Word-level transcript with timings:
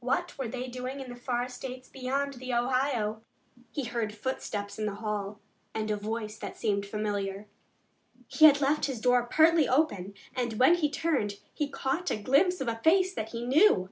What 0.00 0.36
were 0.36 0.48
they 0.48 0.68
doing 0.68 1.00
in 1.00 1.08
the 1.08 1.16
far 1.16 1.48
states 1.48 1.88
beyond 1.88 2.34
the 2.34 2.52
Ohio? 2.52 3.22
He 3.70 3.84
heard 3.84 4.14
footsteps 4.14 4.78
in 4.78 4.84
the 4.84 4.96
hail 4.96 5.40
and 5.74 5.90
a 5.90 5.96
voice 5.96 6.36
that 6.36 6.58
seemed 6.58 6.84
familiar. 6.84 7.46
He 8.28 8.44
had 8.44 8.60
left 8.60 8.84
his 8.84 9.00
door 9.00 9.22
partly 9.24 9.66
open, 9.66 10.12
and, 10.36 10.58
when 10.58 10.74
he 10.74 10.90
turned, 10.90 11.36
he 11.54 11.70
caught 11.70 12.10
a 12.10 12.18
glimpse 12.18 12.60
of 12.60 12.68
a 12.68 12.82
face 12.84 13.14
that 13.14 13.30
he 13.30 13.46
knew. 13.46 13.88